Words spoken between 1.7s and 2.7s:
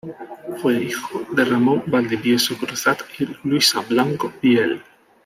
Valdivieso